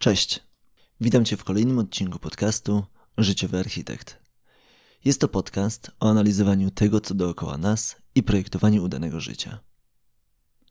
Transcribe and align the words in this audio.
Cześć. 0.00 0.40
Witam 1.00 1.24
Cię 1.24 1.36
w 1.36 1.44
kolejnym 1.44 1.78
odcinku 1.78 2.18
podcastu 2.18 2.84
Życiowy 3.18 3.58
Architekt. 3.58 4.18
Jest 5.04 5.20
to 5.20 5.28
podcast 5.28 5.90
o 6.00 6.10
analizowaniu 6.10 6.70
tego, 6.70 7.00
co 7.00 7.14
dookoła 7.14 7.58
nas 7.58 7.96
i 8.14 8.22
projektowaniu 8.22 8.84
udanego 8.84 9.20
życia. 9.20 9.58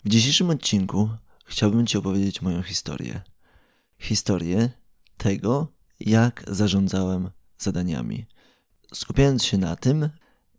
W 0.05 0.09
dzisiejszym 0.09 0.49
odcinku 0.49 1.09
chciałbym 1.45 1.87
Ci 1.87 1.97
opowiedzieć 1.97 2.41
moją 2.41 2.61
historię. 2.61 3.21
Historię 3.99 4.69
tego, 5.17 5.67
jak 5.99 6.43
zarządzałem 6.47 7.29
zadaniami. 7.57 8.25
Skupiając 8.93 9.45
się 9.45 9.57
na 9.57 9.75
tym, 9.75 10.09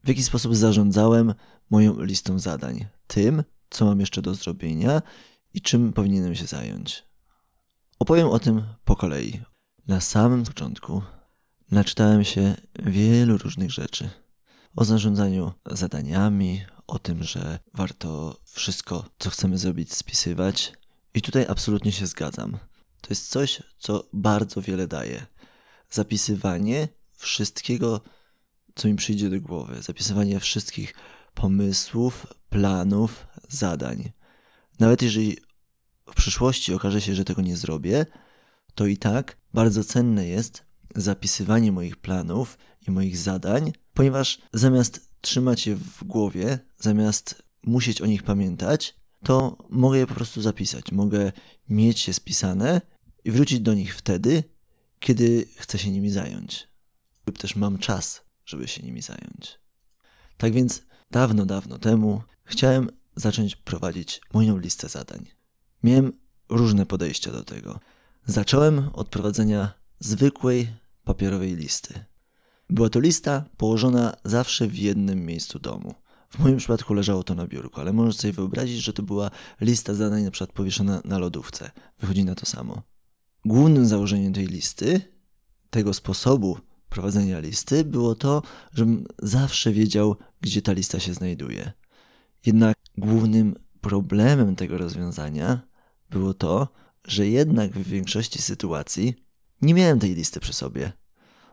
w 0.04 0.08
jaki 0.08 0.22
sposób 0.22 0.56
zarządzałem 0.56 1.34
moją 1.70 2.02
listą 2.02 2.38
zadań, 2.38 2.86
tym, 3.06 3.44
co 3.70 3.84
mam 3.84 4.00
jeszcze 4.00 4.22
do 4.22 4.34
zrobienia 4.34 5.02
i 5.54 5.60
czym 5.60 5.92
powinienem 5.92 6.34
się 6.34 6.46
zająć. 6.46 7.07
Opowiem 7.98 8.28
o 8.28 8.38
tym 8.38 8.62
po 8.84 8.96
kolei. 8.96 9.40
Na 9.86 10.00
samym 10.00 10.44
początku 10.44 11.02
naczytałem 11.70 12.24
się 12.24 12.54
wielu 12.78 13.38
różnych 13.38 13.70
rzeczy. 13.70 14.10
O 14.76 14.84
zarządzaniu 14.84 15.52
zadaniami, 15.66 16.62
o 16.86 16.98
tym, 16.98 17.22
że 17.22 17.58
warto 17.74 18.40
wszystko, 18.44 19.04
co 19.18 19.30
chcemy 19.30 19.58
zrobić, 19.58 19.94
spisywać. 19.94 20.72
I 21.14 21.22
tutaj 21.22 21.46
absolutnie 21.48 21.92
się 21.92 22.06
zgadzam. 22.06 22.58
To 23.00 23.08
jest 23.10 23.28
coś, 23.28 23.62
co 23.78 24.08
bardzo 24.12 24.62
wiele 24.62 24.88
daje. 24.88 25.26
Zapisywanie 25.90 26.88
wszystkiego, 27.12 28.00
co 28.74 28.88
mi 28.88 28.96
przyjdzie 28.96 29.30
do 29.30 29.40
głowy, 29.40 29.82
zapisywanie 29.82 30.40
wszystkich 30.40 30.94
pomysłów, 31.34 32.26
planów, 32.48 33.26
zadań. 33.48 34.12
Nawet 34.78 35.02
jeżeli 35.02 35.36
w 36.10 36.14
przyszłości 36.14 36.74
okaże 36.74 37.00
się, 37.00 37.14
że 37.14 37.24
tego 37.24 37.42
nie 37.42 37.56
zrobię, 37.56 38.06
to 38.74 38.86
i 38.86 38.96
tak 38.96 39.36
bardzo 39.54 39.84
cenne 39.84 40.26
jest 40.26 40.64
zapisywanie 40.94 41.72
moich 41.72 41.96
planów 41.96 42.58
i 42.88 42.90
moich 42.90 43.16
zadań, 43.16 43.72
ponieważ 43.94 44.38
zamiast 44.52 45.08
trzymać 45.20 45.66
je 45.66 45.74
w 45.76 46.04
głowie, 46.04 46.58
zamiast 46.78 47.42
musieć 47.62 48.00
o 48.00 48.06
nich 48.06 48.22
pamiętać, 48.22 48.96
to 49.22 49.58
mogę 49.70 49.98
je 49.98 50.06
po 50.06 50.14
prostu 50.14 50.42
zapisać. 50.42 50.92
Mogę 50.92 51.32
mieć 51.68 52.08
je 52.08 52.14
spisane 52.14 52.80
i 53.24 53.30
wrócić 53.30 53.60
do 53.60 53.74
nich 53.74 53.96
wtedy, 53.96 54.44
kiedy 55.00 55.48
chcę 55.56 55.78
się 55.78 55.90
nimi 55.90 56.10
zająć. 56.10 56.68
Lub 57.26 57.38
też 57.38 57.56
mam 57.56 57.78
czas, 57.78 58.22
żeby 58.44 58.68
się 58.68 58.82
nimi 58.82 59.02
zająć. 59.02 59.60
Tak 60.36 60.52
więc 60.52 60.82
dawno, 61.10 61.46
dawno 61.46 61.78
temu 61.78 62.22
chciałem 62.44 62.90
zacząć 63.16 63.56
prowadzić 63.56 64.20
moją 64.32 64.58
listę 64.58 64.88
zadań. 64.88 65.37
Miałem 65.82 66.12
różne 66.48 66.86
podejścia 66.86 67.32
do 67.32 67.44
tego. 67.44 67.80
Zacząłem 68.26 68.90
od 68.92 69.08
prowadzenia 69.08 69.72
zwykłej 70.00 70.68
papierowej 71.04 71.56
listy. 71.56 72.04
Była 72.70 72.88
to 72.88 73.00
lista 73.00 73.44
położona 73.56 74.16
zawsze 74.24 74.66
w 74.66 74.76
jednym 74.76 75.26
miejscu 75.26 75.58
domu. 75.58 75.94
W 76.30 76.38
moim 76.38 76.56
przypadku 76.56 76.94
leżało 76.94 77.22
to 77.22 77.34
na 77.34 77.46
biurku, 77.46 77.80
ale 77.80 77.92
możesz 77.92 78.16
sobie 78.16 78.32
wyobrazić, 78.32 78.78
że 78.78 78.92
to 78.92 79.02
była 79.02 79.30
lista 79.60 79.94
zadań 79.94 80.22
na 80.24 80.30
przykład 80.30 80.52
powieszona 80.52 81.00
na 81.04 81.18
lodówce. 81.18 81.70
Wychodzi 82.00 82.24
na 82.24 82.34
to 82.34 82.46
samo. 82.46 82.82
Głównym 83.44 83.86
założeniem 83.86 84.32
tej 84.32 84.46
listy, 84.46 85.00
tego 85.70 85.94
sposobu 85.94 86.58
prowadzenia 86.88 87.40
listy, 87.40 87.84
było 87.84 88.14
to, 88.14 88.42
żebym 88.74 89.06
zawsze 89.18 89.72
wiedział, 89.72 90.16
gdzie 90.40 90.62
ta 90.62 90.72
lista 90.72 91.00
się 91.00 91.14
znajduje. 91.14 91.72
Jednak 92.46 92.76
głównym 92.98 93.54
problemem 93.80 94.56
tego 94.56 94.78
rozwiązania 94.78 95.60
było 96.10 96.34
to, 96.34 96.68
że 97.04 97.26
jednak 97.26 97.70
w 97.70 97.88
większości 97.88 98.42
sytuacji 98.42 99.14
nie 99.62 99.74
miałem 99.74 99.98
tej 99.98 100.14
listy 100.14 100.40
przy 100.40 100.52
sobie. 100.52 100.92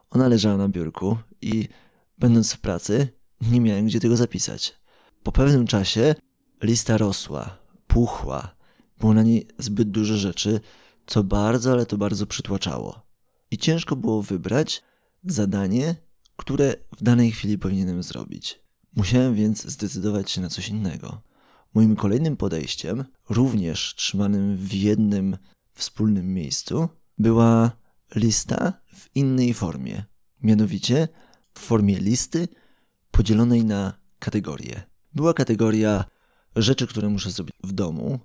Ona 0.10 0.28
leżała 0.28 0.58
na 0.58 0.70
biurku 0.70 1.18
i 1.42 1.70
będąc 2.18 2.54
w 2.54 2.60
pracy, 2.60 3.08
nie 3.42 3.62
miałem 3.62 3.86
gdzie 3.86 4.00
tego 4.00 4.18
zapisać. 4.18 4.80
Po 5.24 5.32
pewnym 5.32 5.68
czasie 5.68 6.16
lista 6.64 6.98
rosła, 6.98 7.58
puchła, 7.88 8.56
było 9.00 9.14
na 9.14 9.24
niej 9.24 9.48
zbyt 9.58 9.92
dużo 9.92 10.18
rzeczy, 10.18 10.60
co 11.06 11.24
bardzo, 11.24 11.72
ale 11.72 11.86
to 11.86 11.98
bardzo 11.98 12.28
przytłaczało. 12.28 13.06
I 13.52 13.58
ciężko 13.58 13.96
było 13.96 14.22
wybrać 14.22 14.84
zadanie, 15.24 15.96
które 16.36 16.76
w 16.98 17.04
danej 17.04 17.32
chwili 17.32 17.58
powinienem 17.58 18.04
zrobić. 18.04 18.60
Musiałem 18.96 19.36
więc 19.36 19.66
zdecydować 19.66 20.32
się 20.32 20.42
na 20.42 20.50
coś 20.50 20.70
innego. 20.70 21.22
Moim 21.76 21.96
kolejnym 21.96 22.38
podejściem, 22.38 23.06
również 23.30 23.96
trzymanym 23.96 24.58
w 24.58 24.74
jednym 24.74 25.38
wspólnym 25.74 26.34
miejscu, 26.34 26.90
była 27.18 27.72
lista 28.16 28.74
w 28.94 29.16
innej 29.16 29.54
formie. 29.54 30.04
Mianowicie 30.42 31.08
w 31.54 31.60
formie 31.60 32.00
listy 32.00 32.48
podzielonej 33.12 33.66
na 33.66 33.94
kategorie. 34.20 34.84
Była 35.14 35.34
kategoria 35.34 36.06
rzeczy, 36.56 36.88
które 36.88 37.10
muszę 37.10 37.32
zrobić 37.32 37.56
w 37.64 37.72
domu, 37.72 38.20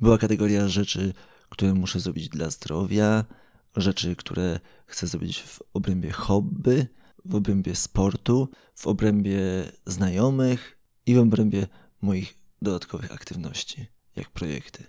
była 0.00 0.18
kategoria 0.18 0.68
rzeczy, 0.68 1.14
które 1.48 1.74
muszę 1.74 2.00
zrobić 2.00 2.28
dla 2.28 2.50
zdrowia, 2.50 3.24
rzeczy, 3.76 4.16
które 4.16 4.60
chcę 4.86 5.06
zrobić 5.06 5.42
w 5.42 5.62
obrębie 5.72 6.10
hobby, 6.10 6.86
w 7.24 7.34
obrębie 7.34 7.74
sportu, 7.74 8.48
w 8.74 8.86
obrębie 8.86 9.40
znajomych 9.86 10.78
i 11.06 11.14
w 11.14 11.18
obrębie 11.18 11.66
moich 12.02 12.37
dodatkowych 12.62 13.12
aktywności, 13.12 13.86
jak 14.16 14.30
projekty. 14.30 14.84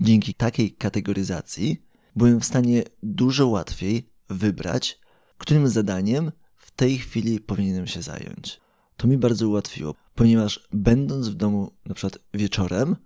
Dzięki 0.00 0.34
takiej 0.34 0.72
kategoryzacji 0.72 1.86
byłem 2.16 2.40
w 2.40 2.44
stanie 2.44 2.82
dużo 3.02 3.48
łatwiej 3.48 4.10
wybrać, 4.28 5.00
którym 5.38 5.68
zadaniem 5.68 6.32
w 6.56 6.70
tej 6.70 6.98
chwili 6.98 7.40
powinienem 7.40 7.86
się 7.86 8.02
zająć. 8.02 8.60
To 8.96 9.08
mi 9.08 9.18
bardzo 9.18 9.48
ułatwiło, 9.48 9.94
ponieważ 10.14 10.68
będąc 10.72 11.28
w 11.28 11.34
domu 11.34 11.72
na 11.86 11.94
przykład 11.94 12.22
wieczorem, 12.34 12.96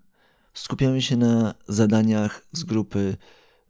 skupiałem 0.54 1.00
się 1.00 1.16
na 1.16 1.54
zadaniach 1.68 2.46
z 2.52 2.64
grupy 2.64 3.16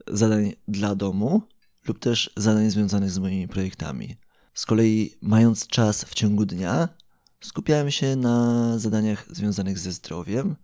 zadań 0.06 0.52
dla 0.68 0.94
domu 0.94 1.42
lub 1.88 1.98
też 1.98 2.30
zadań 2.36 2.70
związanych 2.70 3.10
z 3.10 3.18
moimi 3.18 3.48
projektami. 3.48 4.16
Z 4.54 4.66
kolei, 4.66 5.18
mając 5.22 5.66
czas 5.66 6.04
w 6.04 6.14
ciągu 6.14 6.46
dnia, 6.46 6.88
skupiałem 7.40 7.90
się 7.90 8.16
na 8.16 8.78
zadaniach 8.78 9.26
związanych 9.30 9.78
ze 9.78 9.92
zdrowiem, 9.92 10.56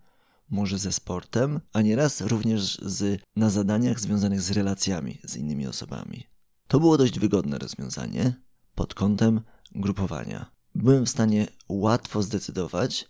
może 0.51 0.79
ze 0.79 0.93
sportem, 0.93 1.61
a 1.73 1.83
nieraz 1.83 2.21
również 2.21 2.79
z, 2.79 3.23
na 3.37 3.51
zadaniach 3.51 4.01
związanych 4.01 4.41
z 4.41 4.51
relacjami 4.51 5.19
z 5.25 5.37
innymi 5.37 5.67
osobami. 5.67 6.27
To 6.69 6.81
było 6.81 6.99
dość 6.99 7.19
wygodne 7.19 7.59
rozwiązanie 7.59 8.35
pod 8.75 8.95
kątem 8.95 9.41
grupowania. 9.75 10.51
Byłem 10.75 11.07
w 11.07 11.11
stanie 11.11 11.47
łatwo 11.69 12.23
zdecydować, 12.23 13.09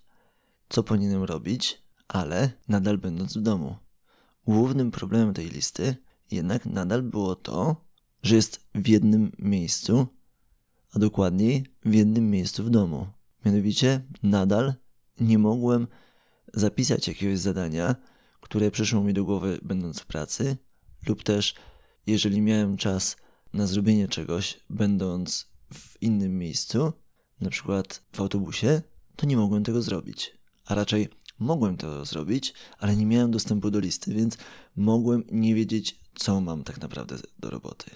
co 0.69 0.83
powinienem 0.83 1.23
robić, 1.23 1.83
ale 2.09 2.53
nadal 2.69 2.99
będąc 2.99 3.37
w 3.37 3.43
domu. 3.43 3.77
Głównym 4.47 4.91
problemem 4.91 5.35
tej 5.35 5.49
listy 5.49 5.97
jednak 6.31 6.67
nadal 6.67 7.03
było 7.03 7.37
to, 7.37 7.77
że 8.23 8.37
jest 8.37 8.61
w 8.75 8.89
jednym 8.89 9.33
miejscu, 9.39 10.07
a 10.93 10.99
dokładniej 10.99 11.67
w 11.85 11.95
jednym 11.95 12.31
miejscu 12.31 12.65
w 12.65 12.71
domu. 12.71 13.07
Mianowicie 13.45 14.01
nadal 14.23 14.75
nie 15.21 15.39
mogłem 15.39 15.87
zapisać 16.55 17.09
jakiegoś 17.09 17.39
zadania, 17.39 17.97
które 18.41 18.71
przyszło 18.71 19.03
mi 19.03 19.15
do 19.15 19.25
głowy 19.25 19.59
będąc 19.63 20.01
w 20.01 20.07
pracy, 20.07 20.57
lub 21.07 21.23
też 21.23 21.55
jeżeli 22.07 22.41
miałem 22.41 22.77
czas 22.77 23.17
na 23.53 23.67
zrobienie 23.67 24.09
czegoś 24.09 24.61
będąc 24.71 25.49
w 25.75 26.03
innym 26.03 26.39
miejscu, 26.39 26.93
na 27.41 27.51
przykład 27.51 28.03
w 28.13 28.21
autobusie, 28.21 28.83
to 29.17 29.27
nie 29.27 29.37
mogłem 29.37 29.65
tego 29.65 29.83
zrobić. 29.83 30.39
A 30.67 30.75
raczej 30.75 31.09
mogłem 31.39 31.77
to 31.77 32.05
zrobić, 32.05 32.55
ale 32.79 32.97
nie 32.97 33.07
miałem 33.07 33.31
dostępu 33.31 33.71
do 33.71 33.81
listy, 33.81 34.15
więc 34.15 34.37
mogłem 34.77 35.25
nie 35.31 35.55
wiedzieć, 35.55 36.01
co 36.15 36.41
mam 36.41 36.65
tak 36.65 36.81
naprawdę 36.81 37.17
do 37.39 37.51
roboty. 37.51 37.91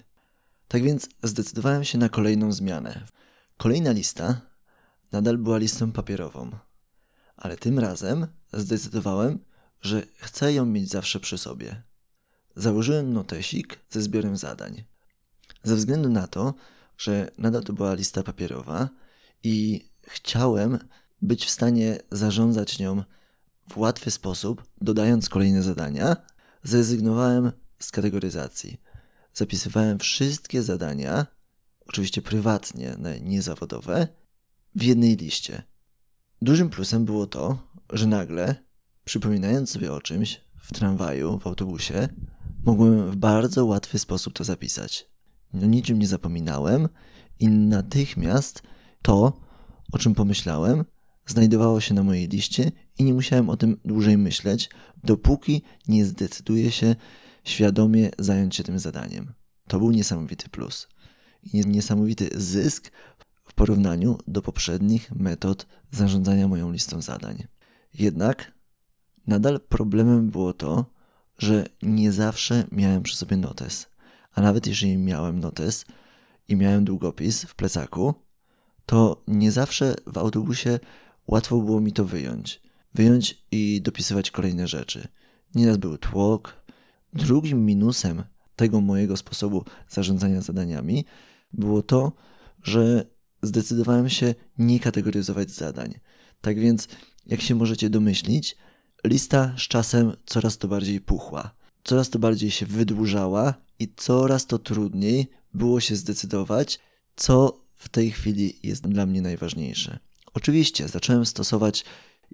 Tak 0.67 0.83
więc 0.83 1.09
zdecydowałem 1.23 1.83
się 1.83 1.97
na 1.97 2.09
kolejną 2.09 2.51
zmianę. 2.51 3.07
Kolejna 3.57 3.91
lista 3.91 4.41
nadal 5.11 5.37
była 5.37 5.57
listą 5.57 5.91
papierową, 5.91 6.51
ale 7.35 7.57
tym 7.57 7.79
razem 7.79 8.27
zdecydowałem, 8.53 9.39
że 9.81 10.03
chcę 10.15 10.53
ją 10.53 10.65
mieć 10.65 10.89
zawsze 10.89 11.19
przy 11.19 11.37
sobie. 11.37 11.83
Założyłem 12.55 13.13
notesik 13.13 13.79
ze 13.89 14.01
zbiorem 14.01 14.37
zadań. 14.37 14.83
Ze 15.63 15.75
względu 15.75 16.09
na 16.09 16.27
to, 16.27 16.53
że 16.97 17.31
nadal 17.37 17.63
to 17.63 17.73
była 17.73 17.93
lista 17.93 18.23
papierowa 18.23 18.89
i 19.43 19.85
chciałem 20.01 20.79
być 21.21 21.45
w 21.45 21.49
stanie 21.49 21.99
zarządzać 22.11 22.79
nią 22.79 23.03
w 23.69 23.77
łatwy 23.77 24.11
sposób, 24.11 24.63
dodając 24.81 25.29
kolejne 25.29 25.63
zadania, 25.63 26.15
zrezygnowałem 26.63 27.51
z 27.79 27.91
kategoryzacji. 27.91 28.81
Zapisywałem 29.33 29.99
wszystkie 29.99 30.63
zadania, 30.63 31.27
oczywiście 31.85 32.21
prywatnie, 32.21 32.97
niezawodowe, 33.21 34.07
w 34.77 34.83
jednej 34.83 35.15
liście. 35.15 35.63
Dużym 36.41 36.69
plusem 36.69 37.05
było 37.05 37.27
to, 37.27 37.57
że 37.93 38.07
nagle, 38.07 38.55
przypominając 39.03 39.71
sobie 39.71 39.93
o 39.93 40.01
czymś 40.01 40.41
w 40.59 40.73
tramwaju, 40.73 41.39
w 41.39 41.47
autobusie, 41.47 42.09
mogłem 42.65 43.11
w 43.11 43.15
bardzo 43.15 43.65
łatwy 43.65 43.99
sposób 43.99 44.33
to 44.33 44.43
zapisać. 44.43 45.09
No 45.53 45.67
niczym 45.67 45.99
nie 45.99 46.07
zapominałem 46.07 46.89
i 47.39 47.47
natychmiast 47.47 48.63
to, 49.01 49.41
o 49.91 49.97
czym 49.97 50.15
pomyślałem, 50.15 50.85
znajdowało 51.25 51.81
się 51.81 51.93
na 51.93 52.03
mojej 52.03 52.27
liście 52.27 52.71
i 52.99 53.03
nie 53.03 53.13
musiałem 53.13 53.49
o 53.49 53.57
tym 53.57 53.77
dłużej 53.85 54.17
myśleć, 54.17 54.69
dopóki 55.03 55.61
nie 55.87 56.05
zdecyduję 56.05 56.71
się 56.71 56.95
świadomie 57.43 58.09
zająć 58.19 58.55
się 58.55 58.63
tym 58.63 58.79
zadaniem. 58.79 59.33
To 59.67 59.79
był 59.79 59.91
niesamowity 59.91 60.49
plus 60.49 60.87
i 61.53 61.67
niesamowity 61.67 62.29
zysk 62.35 62.91
porównaniu 63.57 64.17
do 64.27 64.41
poprzednich 64.41 65.11
metod 65.15 65.67
zarządzania 65.91 66.47
moją 66.47 66.71
listą 66.71 67.01
zadań. 67.01 67.43
Jednak 67.93 68.51
nadal 69.27 69.59
problemem 69.59 70.29
było 70.29 70.53
to, 70.53 70.85
że 71.37 71.65
nie 71.81 72.11
zawsze 72.11 72.63
miałem 72.71 73.03
przy 73.03 73.15
sobie 73.15 73.37
notes. 73.37 73.89
A 74.33 74.41
nawet 74.41 74.67
jeżeli 74.67 74.97
miałem 74.97 75.39
notes 75.39 75.85
i 76.47 76.55
miałem 76.55 76.85
długopis 76.85 77.43
w 77.43 77.55
plecaku, 77.55 78.13
to 78.85 79.23
nie 79.27 79.51
zawsze 79.51 79.95
w 80.07 80.17
autobusie 80.17 80.79
łatwo 81.27 81.57
było 81.61 81.81
mi 81.81 81.93
to 81.93 82.05
wyjąć. 82.05 82.61
Wyjąć 82.93 83.43
i 83.51 83.81
dopisywać 83.81 84.31
kolejne 84.31 84.67
rzeczy. 84.67 85.07
Nieraz 85.55 85.77
był 85.77 85.97
tłok. 85.97 86.63
Drugim 87.13 87.65
minusem 87.65 88.23
tego 88.55 88.81
mojego 88.81 89.17
sposobu 89.17 89.63
zarządzania 89.89 90.41
zadaniami 90.41 91.05
było 91.53 91.81
to, 91.81 92.11
że 92.63 93.16
zdecydowałem 93.47 94.09
się 94.09 94.35
nie 94.57 94.79
kategoryzować 94.79 95.51
zadań. 95.51 95.99
Tak 96.41 96.59
więc, 96.59 96.87
jak 97.25 97.41
się 97.41 97.55
możecie 97.55 97.89
domyślić, 97.89 98.55
lista 99.03 99.55
z 99.57 99.61
czasem 99.61 100.15
coraz 100.25 100.57
to 100.57 100.67
bardziej 100.67 101.01
puchła, 101.01 101.55
coraz 101.83 102.09
to 102.09 102.19
bardziej 102.19 102.51
się 102.51 102.65
wydłużała 102.65 103.53
i 103.79 103.93
coraz 103.95 104.45
to 104.45 104.59
trudniej 104.59 105.27
było 105.53 105.79
się 105.79 105.95
zdecydować, 105.95 106.79
co 107.15 107.63
w 107.75 107.89
tej 107.89 108.11
chwili 108.11 108.59
jest 108.63 108.87
dla 108.87 109.05
mnie 109.05 109.21
najważniejsze. 109.21 109.99
Oczywiście 110.33 110.87
zacząłem 110.87 111.25
stosować 111.25 111.85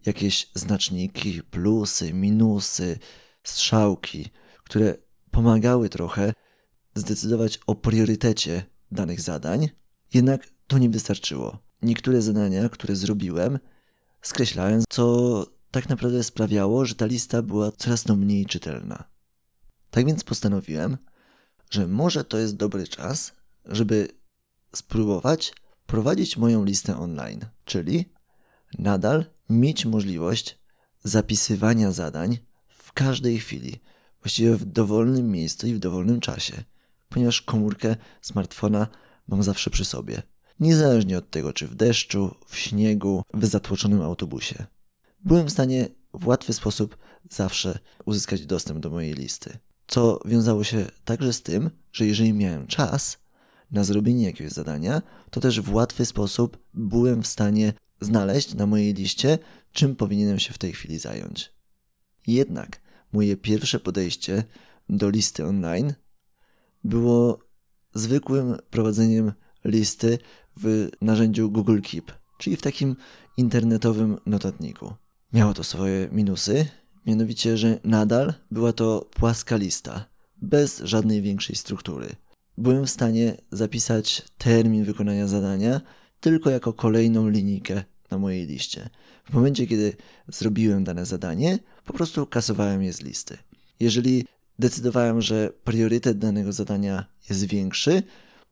jakieś 0.06 0.50
znaczniki, 0.56 1.42
plusy, 1.44 2.14
minusy, 2.14 3.00
strzałki, 3.44 4.30
które 4.64 4.96
pomagały 5.32 5.90
trochę 5.90 6.34
zdecydować 6.96 7.60
o 7.68 7.76
priorytecie 7.76 8.66
danych 8.92 9.22
zadań, 9.22 9.70
jednak 10.14 10.48
to 10.68 10.78
nie 10.78 10.90
wystarczyło. 10.90 11.58
Niektóre 11.82 12.22
zadania, 12.22 12.70
które 12.70 12.96
zrobiłem, 12.96 13.60
skreślałem, 14.22 14.84
co 14.90 15.46
tak 15.72 15.90
naprawdę 15.90 16.24
sprawiało, 16.24 16.86
że 16.86 16.96
ta 16.96 17.06
lista 17.06 17.42
była 17.42 17.72
coraz 17.72 18.04
to 18.04 18.16
mniej 18.16 18.46
czytelna. 18.46 19.04
Tak 19.92 20.06
więc 20.06 20.24
postanowiłem, 20.24 20.98
że 21.70 21.88
może 21.88 22.24
to 22.24 22.38
jest 22.38 22.56
dobry 22.56 22.88
czas, 22.88 23.34
żeby 23.66 24.08
spróbować 24.76 25.54
prowadzić 25.86 26.38
moją 26.38 26.66
listę 26.66 26.98
online, 26.98 27.46
czyli 27.66 28.14
nadal 28.80 29.26
mieć 29.50 29.86
możliwość 29.86 30.60
zapisywania 31.04 31.92
zadań 31.92 32.38
w 32.68 32.94
każdej 32.94 33.40
chwili, 33.40 33.82
właściwie 34.22 34.56
w 34.56 34.66
dowolnym 34.66 35.32
miejscu 35.32 35.68
i 35.68 35.74
w 35.74 35.80
dowolnym 35.80 36.20
czasie, 36.20 36.64
ponieważ 37.10 37.42
komórkę 37.42 37.96
smartfona 38.22 38.88
mam 39.28 39.44
zawsze 39.44 39.70
przy 39.70 39.86
sobie, 39.86 40.22
niezależnie 40.60 41.18
od 41.18 41.30
tego, 41.30 41.54
czy 41.54 41.68
w 41.68 41.76
deszczu, 41.76 42.36
w 42.48 42.58
śniegu, 42.58 43.24
w 43.34 43.46
zatłoczonym 43.46 44.02
autobusie. 44.02 44.66
Byłem 45.26 45.48
w 45.48 45.52
stanie 45.52 45.88
w 46.14 46.28
łatwy 46.28 46.54
sposób 46.54 46.98
zawsze 47.30 47.80
uzyskać 48.06 48.46
dostęp 48.46 48.80
do 48.80 48.90
mojej 48.90 49.14
listy, 49.14 49.58
co 49.88 50.20
wiązało 50.26 50.64
się 50.64 50.86
także 51.06 51.34
z 51.34 51.42
tym, 51.42 51.70
że 51.92 52.06
jeżeli 52.06 52.34
miałem 52.34 52.68
czas 52.68 53.18
na 53.72 53.84
zrobienie 53.84 54.26
jakiegoś 54.26 54.54
zadania, 54.54 55.02
to 55.32 55.40
też 55.40 55.62
w 55.62 55.74
łatwy 55.74 56.06
sposób 56.06 56.58
byłem 56.74 57.24
w 57.24 57.28
stanie 57.28 57.74
znaleźć 58.02 58.54
na 58.54 58.66
mojej 58.66 58.94
liście, 58.94 59.38
czym 59.72 59.96
powinienem 59.96 60.40
się 60.40 60.54
w 60.54 60.58
tej 60.58 60.74
chwili 60.74 61.00
zająć. 61.00 61.54
Jednak 62.28 62.82
moje 63.14 63.38
pierwsze 63.38 63.80
podejście 63.80 64.44
do 64.90 65.10
listy 65.10 65.46
online 65.46 65.94
było 66.84 67.40
zwykłym 67.94 68.58
prowadzeniem 68.70 69.34
listy 69.66 70.20
w 70.58 70.90
narzędziu 71.02 71.52
Google 71.52 71.80
Keep, 71.82 72.12
czyli 72.38 72.56
w 72.56 72.62
takim 72.62 72.96
internetowym 73.38 74.18
notatniku. 74.26 74.94
Miało 75.34 75.54
to 75.54 75.64
swoje 75.64 76.10
minusy, 76.12 76.66
mianowicie, 77.06 77.58
że 77.58 77.80
nadal 77.84 78.34
była 78.52 78.74
to 78.74 79.10
płaska 79.16 79.56
lista, 79.56 80.06
bez 80.42 80.80
żadnej 80.80 81.22
większej 81.22 81.56
struktury. 81.56 82.08
Byłem 82.58 82.86
w 82.86 82.90
stanie 82.90 83.38
zapisać 83.52 84.22
termin 84.38 84.84
wykonania 84.84 85.28
zadania 85.28 85.82
tylko 86.20 86.50
jako 86.50 86.74
kolejną 86.74 87.30
linijkę 87.30 87.84
na 88.12 88.18
mojej 88.18 88.48
liście. 88.48 88.90
W 89.26 89.34
momencie, 89.34 89.68
kiedy 89.68 89.96
zrobiłem 90.28 90.84
dane 90.84 91.06
zadanie, 91.06 91.60
po 91.86 91.94
prostu 91.94 92.26
kasowałem 92.26 92.84
je 92.84 92.94
z 92.94 93.02
listy. 93.02 93.38
Jeżeli 93.80 94.26
decydowałem, 94.60 95.22
że 95.22 95.50
priorytet 95.64 96.18
danego 96.18 96.52
zadania 96.52 97.06
jest 97.30 97.46
większy, 97.46 98.04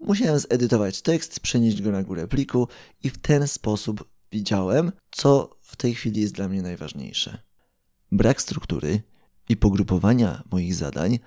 musiałem 0.02 0.40
zedytować 0.40 1.02
tekst, 1.02 1.40
przenieść 1.40 1.82
go 1.82 1.92
na 1.92 2.04
górę 2.04 2.28
pliku 2.28 2.68
i 3.04 3.10
w 3.10 3.18
ten 3.18 3.48
sposób 3.48 4.10
widziałem, 4.32 4.92
co 5.12 5.58
w 5.62 5.76
tej 5.76 5.96
chwili 5.96 6.22
jest 6.22 6.34
dla 6.34 6.48
mnie 6.48 6.62
najważniejsze. 6.62 7.38
Brak 8.12 8.42
struktury 8.42 9.02
i 9.50 9.58
pogrupowania 9.58 10.44
moich 10.52 10.76
zadań 10.76 11.20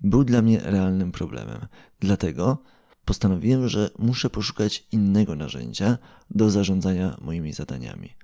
był 0.00 0.24
dla 0.24 0.42
mnie 0.42 0.60
realnym 0.60 1.12
problemem. 1.12 1.66
Dlatego 2.00 2.62
postanowiłem, 3.04 3.68
że 3.68 3.90
muszę 3.98 4.30
poszukać 4.30 4.86
innego 4.92 5.36
narzędzia 5.36 5.98
do 6.30 6.50
zarządzania 6.50 7.16
moimi 7.20 7.52
zadaniami. 7.52 8.14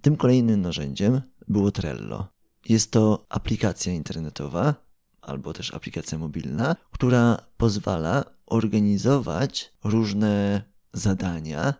Tym 0.00 0.16
kolejnym 0.16 0.60
narzędziem 0.60 1.20
było 1.48 1.70
Trello. 1.70 2.28
Jest 2.68 2.90
to 2.90 3.26
aplikacja 3.28 3.92
internetowa 3.92 4.87
albo 5.28 5.52
też 5.52 5.74
aplikacja 5.74 6.18
mobilna, 6.18 6.76
która 6.90 7.38
pozwala 7.56 8.24
organizować 8.46 9.72
różne 9.84 10.62
zadania 10.92 11.74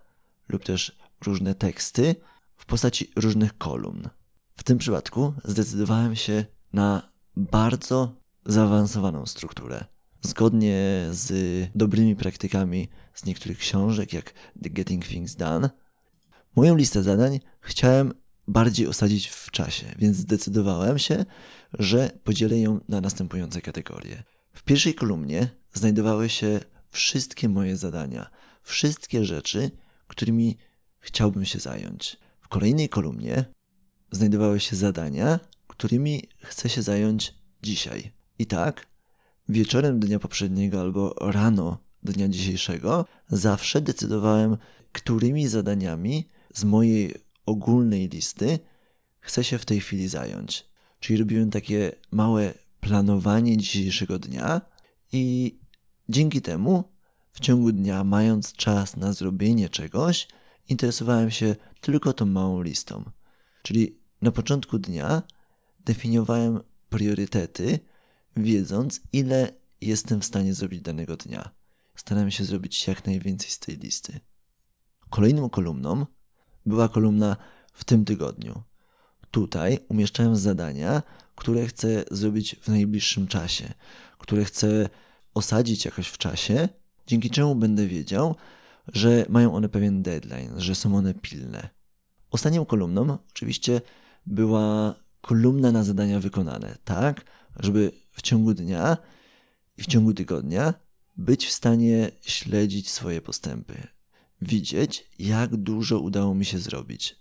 lub 0.49 0.65
też 0.65 0.99
różne 1.27 1.55
teksty 1.55 2.15
w 2.57 2.67
postaci 2.67 3.11
różnych 3.17 3.59
kolumn. 3.59 4.09
W 4.57 4.63
tym 4.63 4.79
przypadku 4.79 5.35
zdecydowałem 5.45 6.17
się 6.17 6.45
na 6.73 7.11
bardzo 7.37 8.15
zaawansowaną 8.47 9.27
strukturę. 9.27 9.85
Zgodnie 10.21 11.07
z 11.11 11.33
dobrymi 11.75 12.17
praktykami 12.17 12.89
z 13.15 13.25
niektórych 13.25 13.59
książek, 13.59 14.13
jak 14.13 14.33
The 14.63 14.71
Getting 14.71 15.07
Things 15.07 15.37
Done, 15.37 15.71
moją 16.57 16.77
listę 16.77 17.03
zadań 17.03 17.41
chciałem 17.61 18.15
bardziej 18.49 18.87
osadzić 18.87 19.29
w 19.29 19.51
czasie, 19.51 19.87
więc 19.99 20.17
zdecydowałem 20.17 20.99
się, 20.99 21.25
że 21.79 22.11
podzielę 22.25 22.59
ją 22.59 22.81
na 22.89 23.01
następujące 23.01 23.61
kategorie. 23.61 24.23
W 24.53 24.63
pierwszej 24.63 24.95
kolumnie 24.95 25.49
znajdowały 25.73 26.29
się 26.29 26.61
wszystkie 26.91 27.49
moje 27.49 27.77
zadania, 27.77 28.31
wszystkie 28.63 29.25
rzeczy, 29.25 29.71
którymi 30.07 30.57
chciałbym 30.99 31.45
się 31.45 31.59
zająć. 31.59 32.17
W 32.41 32.49
kolejnej 32.49 32.89
kolumnie 32.89 33.45
znajdowały 34.11 34.61
się 34.61 34.77
zadania, 34.77 35.41
którymi 35.67 36.23
chcę 36.39 36.69
się 36.69 36.83
zająć 36.83 37.35
dzisiaj. 37.63 38.13
I 38.39 38.47
tak, 38.47 38.87
wieczorem 39.49 40.01
dnia 40.01 40.19
poprzedniego 40.19 40.81
albo 40.81 41.15
rano 41.21 41.79
dnia 42.03 42.29
dzisiejszego 42.29 43.05
zawsze 43.29 43.81
decydowałem, 43.81 44.57
którymi 44.93 45.49
zadaniami 45.49 46.29
z 46.55 46.65
mojej 46.65 47.15
ogólnej 47.47 48.09
listy 48.09 48.59
chcę 49.21 49.45
się 49.45 49.59
w 49.59 49.65
tej 49.65 49.81
chwili 49.81 50.09
zająć. 50.09 50.69
Czyli 51.01 51.19
robiłem 51.19 51.51
takie 51.51 51.93
małe 52.11 52.55
planowanie 52.81 53.57
dzisiejszego 53.57 54.19
dnia 54.19 54.61
i 55.13 55.59
dzięki 56.09 56.43
temu 56.43 56.85
w 57.31 57.41
ciągu 57.41 57.73
dnia, 57.73 58.05
mając 58.05 58.53
czas 58.53 58.97
na 58.97 59.13
zrobienie 59.13 59.69
czegoś, 59.69 60.29
interesowałem 60.69 61.31
się 61.31 61.57
tylko 61.81 62.13
tą 62.13 62.27
małą 62.27 62.63
listą. 62.63 63.11
Czyli 63.63 63.99
na 64.23 64.33
początku 64.33 64.79
dnia 64.79 65.23
definiowałem 65.85 66.61
priorytety, 66.89 67.79
wiedząc, 68.37 69.01
ile 69.13 69.53
jestem 69.81 70.21
w 70.21 70.25
stanie 70.25 70.55
zrobić 70.55 70.81
danego 70.81 71.17
dnia. 71.17 71.51
Starałem 71.95 72.31
się 72.31 72.45
zrobić 72.45 72.87
jak 72.87 73.07
najwięcej 73.07 73.51
z 73.51 73.59
tej 73.59 73.77
listy. 73.77 74.21
Kolejną 75.11 75.51
kolumną 75.51 76.07
była 76.67 76.89
kolumna 76.89 77.37
w 77.73 77.85
tym 77.85 78.05
tygodniu. 78.05 78.63
Tutaj 79.31 79.79
umieszczałem 79.89 80.37
zadania, 80.37 81.03
które 81.37 81.67
chcę 81.67 82.05
zrobić 82.11 82.57
w 82.61 82.69
najbliższym 82.69 83.27
czasie, 83.27 83.75
które 84.19 84.45
chcę 84.45 84.89
osadzić 85.35 85.85
jakoś 85.85 86.09
w 86.09 86.19
czasie, 86.19 86.69
dzięki 87.07 87.31
czemu 87.31 87.55
będę 87.55 87.87
wiedział, 87.87 88.35
że 88.93 89.27
mają 89.29 89.55
one 89.55 89.69
pewien 89.69 90.03
deadline, 90.03 90.53
że 90.57 90.75
są 90.75 90.97
one 90.97 91.15
pilne. 91.15 91.69
Ostatnią 92.31 92.65
kolumną 92.65 93.19
oczywiście 93.31 93.81
była 94.27 94.95
kolumna 95.21 95.73
na 95.73 95.85
zadania 95.85 96.21
wykonane, 96.21 96.79
tak, 96.85 97.25
żeby 97.61 97.93
w 98.13 98.23
ciągu 98.23 98.55
dnia 98.55 98.97
i 99.77 99.83
w 99.83 99.87
ciągu 99.87 100.15
tygodnia 100.15 100.75
być 101.17 101.47
w 101.47 101.53
stanie 101.53 102.11
śledzić 102.21 102.91
swoje 102.91 103.21
postępy, 103.21 103.87
widzieć, 104.43 105.11
jak 105.19 105.57
dużo 105.57 106.01
udało 106.01 106.35
mi 106.35 106.45
się 106.45 106.59
zrobić. 106.59 107.17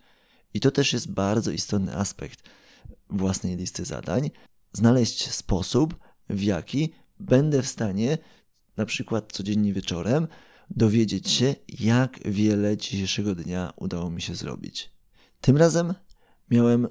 I 0.54 0.60
to 0.60 0.72
też 0.72 0.94
jest 0.94 1.12
bardzo 1.12 1.51
istotny 1.51 1.96
aspekt 1.96 2.44
własnej 3.10 3.58
listy 3.58 3.86
zadań. 3.86 4.32
Znaleźć 4.74 5.32
sposób, 5.32 6.00
w 6.30 6.42
jaki 6.42 6.94
będę 7.20 7.62
w 7.62 7.68
stanie, 7.68 8.18
na 8.77 8.86
przykład 8.86 9.32
codziennie 9.32 9.74
wieczorem, 9.74 10.27
dowiedzieć 10.70 11.30
się, 11.30 11.56
jak 11.80 12.20
wiele 12.25 12.77
dzisiejszego 12.77 13.36
dnia 13.36 13.74
udało 13.75 14.10
mi 14.10 14.22
się 14.22 14.36
zrobić. 14.36 14.92
Tym 15.42 15.58
razem 15.58 15.94
miałem 16.51 16.88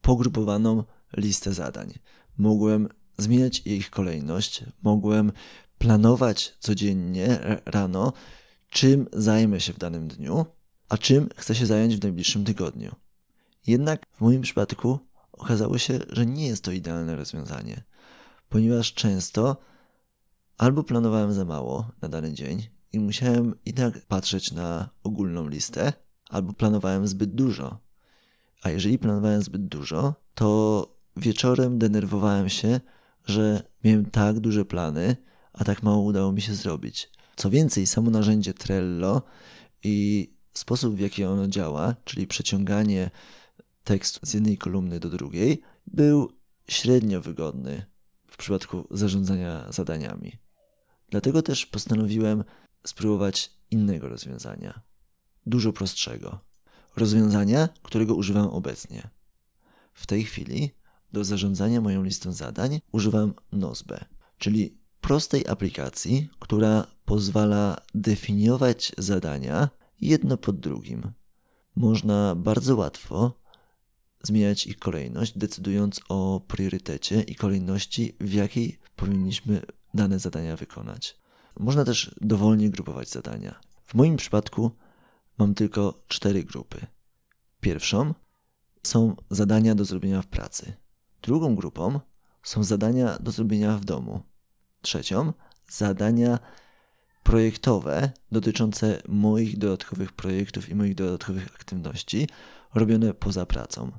pogrupowaną 0.00 0.84
listę 1.16 1.54
zadań. 1.54 1.92
Mogłem 2.38 2.88
zmieniać 3.18 3.62
ich 3.64 3.90
kolejność, 3.90 4.64
mogłem 4.82 5.32
planować 5.78 6.54
codziennie 6.58 7.38
rano, 7.64 8.12
czym 8.70 9.06
zajmę 9.12 9.60
się 9.60 9.72
w 9.72 9.78
danym 9.78 10.08
dniu, 10.08 10.46
a 10.88 10.98
czym 10.98 11.28
chcę 11.36 11.54
się 11.54 11.66
zająć 11.66 11.96
w 11.96 12.02
najbliższym 12.02 12.44
tygodniu. 12.44 12.94
Jednak 13.66 14.06
w 14.12 14.20
moim 14.20 14.42
przypadku 14.42 14.98
okazało 15.32 15.78
się, 15.78 15.98
że 16.08 16.26
nie 16.26 16.46
jest 16.46 16.64
to 16.64 16.72
idealne 16.72 17.16
rozwiązanie, 17.16 17.82
ponieważ 18.48 18.94
często 18.94 19.56
albo 20.58 20.82
planowałem 20.82 21.32
za 21.32 21.44
mało 21.44 21.90
na 22.02 22.08
dany 22.08 22.32
dzień 22.32 22.68
i 22.92 23.00
musiałem 23.00 23.54
i 23.64 23.72
tak 23.72 24.06
patrzeć 24.06 24.52
na 24.52 24.88
ogólną 25.02 25.48
listę, 25.48 25.92
albo 26.28 26.52
planowałem 26.52 27.06
zbyt 27.06 27.34
dużo. 27.34 27.78
A 28.62 28.70
jeżeli 28.70 28.98
planowałem 28.98 29.42
zbyt 29.42 29.66
dużo, 29.66 30.14
to 30.34 30.98
wieczorem 31.16 31.78
denerwowałem 31.78 32.48
się, 32.48 32.80
że 33.24 33.62
miałem 33.84 34.10
tak 34.10 34.40
duże 34.40 34.64
plany, 34.64 35.16
a 35.52 35.64
tak 35.64 35.82
mało 35.82 36.02
udało 36.02 36.32
mi 36.32 36.42
się 36.42 36.54
zrobić. 36.54 37.10
Co 37.36 37.50
więcej, 37.50 37.86
samo 37.86 38.10
narzędzie 38.10 38.54
Trello 38.54 39.22
i 39.84 40.35
sposób, 40.58 40.94
w 40.94 41.00
jaki 41.00 41.24
ono 41.24 41.48
działa, 41.48 41.94
czyli 42.04 42.26
przeciąganie 42.26 43.10
tekstu 43.84 44.20
z 44.22 44.34
jednej 44.34 44.58
kolumny 44.58 45.00
do 45.00 45.10
drugiej, 45.10 45.62
był 45.86 46.32
średnio 46.68 47.20
wygodny 47.20 47.86
w 48.26 48.36
przypadku 48.36 48.86
zarządzania 48.90 49.72
zadaniami. 49.72 50.32
Dlatego 51.10 51.42
też 51.42 51.66
postanowiłem 51.66 52.44
spróbować 52.86 53.50
innego 53.70 54.08
rozwiązania, 54.08 54.80
dużo 55.46 55.72
prostszego. 55.72 56.40
Rozwiązania, 56.96 57.68
którego 57.82 58.14
używam 58.14 58.48
obecnie. 58.48 59.10
W 59.94 60.06
tej 60.06 60.24
chwili 60.24 60.70
do 61.12 61.24
zarządzania 61.24 61.80
moją 61.80 62.02
listą 62.02 62.32
zadań 62.32 62.80
używam 62.92 63.34
Nozbe, 63.52 64.04
czyli 64.38 64.78
prostej 65.00 65.48
aplikacji, 65.48 66.28
która 66.38 66.86
pozwala 67.04 67.80
definiować 67.94 68.92
zadania 68.98 69.68
jedno 70.00 70.36
pod 70.36 70.60
drugim. 70.60 71.12
Można 71.76 72.34
bardzo 72.34 72.76
łatwo 72.76 73.40
zmieniać 74.22 74.66
ich 74.66 74.78
kolejność, 74.78 75.38
decydując 75.38 76.00
o 76.08 76.40
priorytecie 76.48 77.22
i 77.22 77.34
kolejności, 77.34 78.16
w 78.20 78.32
jakiej 78.32 78.78
powinniśmy 78.96 79.62
dane 79.94 80.18
zadania 80.18 80.56
wykonać. 80.56 81.18
Można 81.58 81.84
też 81.84 82.14
dowolnie 82.20 82.70
grupować 82.70 83.10
zadania. 83.10 83.60
W 83.84 83.94
moim 83.94 84.16
przypadku 84.16 84.70
mam 85.38 85.54
tylko 85.54 86.04
cztery 86.08 86.44
grupy. 86.44 86.86
Pierwszą 87.60 88.14
są 88.82 89.16
zadania 89.30 89.74
do 89.74 89.84
zrobienia 89.84 90.22
w 90.22 90.26
pracy. 90.26 90.72
Drugą 91.22 91.54
grupą 91.56 92.00
są 92.42 92.64
zadania 92.64 93.18
do 93.18 93.30
zrobienia 93.30 93.78
w 93.78 93.84
domu. 93.84 94.22
Trzecią 94.80 95.32
zadania 95.68 96.38
projektowe 97.26 98.10
dotyczące 98.32 99.02
moich 99.08 99.58
dodatkowych 99.58 100.12
projektów 100.12 100.68
i 100.68 100.74
moich 100.74 100.94
dodatkowych 100.94 101.54
aktywności 101.54 102.28
robione 102.74 103.14
poza 103.14 103.46
pracą. 103.46 103.92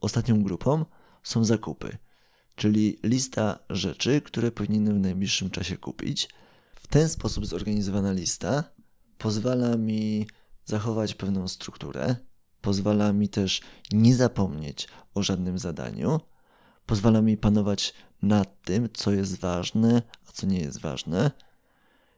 Ostatnią 0.00 0.42
grupą 0.42 0.84
są 1.22 1.44
zakupy, 1.44 1.96
czyli 2.56 2.98
lista 3.02 3.58
rzeczy, 3.70 4.20
które 4.20 4.50
powinienem 4.50 4.98
w 4.98 5.00
najbliższym 5.00 5.50
czasie 5.50 5.76
kupić. 5.76 6.28
W 6.74 6.86
ten 6.86 7.08
sposób 7.08 7.46
zorganizowana 7.46 8.12
lista 8.12 8.64
pozwala 9.18 9.76
mi 9.76 10.26
zachować 10.64 11.14
pewną 11.14 11.48
strukturę, 11.48 12.16
pozwala 12.60 13.12
mi 13.12 13.28
też 13.28 13.60
nie 13.92 14.16
zapomnieć 14.16 14.88
o 15.14 15.22
żadnym 15.22 15.58
zadaniu, 15.58 16.20
pozwala 16.86 17.22
mi 17.22 17.36
panować 17.36 17.94
nad 18.22 18.62
tym, 18.62 18.88
co 18.92 19.12
jest 19.12 19.40
ważne, 19.40 20.02
a 20.28 20.32
co 20.32 20.46
nie 20.46 20.58
jest 20.58 20.80
ważne, 20.80 21.30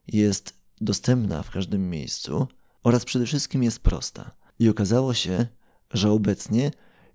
jest 0.09 0.55
dostępna 0.81 1.43
w 1.43 1.51
każdym 1.51 1.91
miejscu 1.91 2.47
oraz 2.83 3.05
przede 3.05 3.27
wszystkim 3.27 3.63
jest 3.63 3.81
prosta. 3.81 4.31
I 4.59 4.69
okazało 4.69 5.15
się, 5.15 5.47
że 5.93 6.11
obecnie 6.11 6.71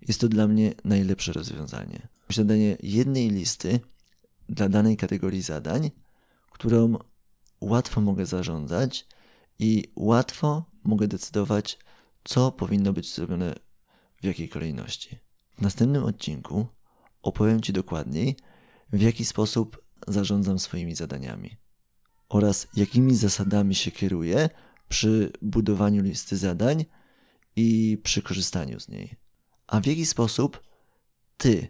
jest 0.08 0.20
to 0.20 0.28
dla 0.28 0.48
mnie 0.48 0.74
najlepsze 0.84 1.32
rozwiązanie. 1.32 2.08
Posiadanie 2.26 2.76
jednej 2.82 3.30
listy 3.30 3.80
dla 4.48 4.68
danej 4.68 4.96
kategorii 4.96 5.42
zadań, 5.42 5.90
którą 6.50 6.98
łatwo 7.60 8.00
mogę 8.00 8.26
zarządzać 8.26 9.06
i 9.58 9.92
łatwo 9.96 10.64
mogę 10.84 11.08
decydować, 11.08 11.78
co 12.24 12.52
powinno 12.52 12.92
być 12.92 13.14
zrobione 13.14 13.54
w 14.22 14.24
jakiej 14.24 14.48
kolejności. 14.48 15.18
W 15.58 15.62
następnym 15.62 16.04
odcinku 16.04 16.66
opowiem 17.22 17.60
Ci 17.60 17.72
dokładniej, 17.72 18.36
w 18.92 19.00
jaki 19.00 19.24
sposób 19.24 19.84
zarządzam 20.08 20.58
swoimi 20.58 20.94
zadaniami 20.94 21.63
oraz 22.28 22.66
jakimi 22.76 23.16
zasadami 23.16 23.74
się 23.74 23.90
kieruję 23.90 24.48
przy 24.88 25.32
budowaniu 25.42 26.02
listy 26.02 26.36
zadań 26.36 26.84
i 27.56 27.98
przy 28.02 28.22
korzystaniu 28.22 28.80
z 28.80 28.88
niej. 28.88 29.16
A 29.66 29.80
w 29.80 29.86
jaki 29.86 30.06
sposób 30.06 30.62
Ty 31.36 31.68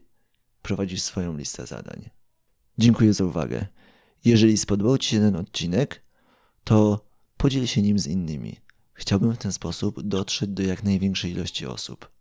prowadzisz 0.62 1.02
swoją 1.02 1.36
listę 1.36 1.66
zadań. 1.66 2.10
Dziękuję 2.78 3.12
za 3.14 3.24
uwagę. 3.24 3.66
Jeżeli 4.24 4.58
spodobał 4.58 4.98
Ci 4.98 5.10
się 5.10 5.20
ten 5.20 5.36
odcinek, 5.36 6.02
to 6.64 7.06
podziel 7.36 7.66
się 7.66 7.82
nim 7.82 7.98
z 7.98 8.06
innymi. 8.06 8.60
Chciałbym 8.94 9.32
w 9.32 9.38
ten 9.38 9.52
sposób 9.52 10.02
dotrzeć 10.02 10.50
do 10.50 10.62
jak 10.62 10.82
największej 10.82 11.30
ilości 11.30 11.66
osób. 11.66 12.13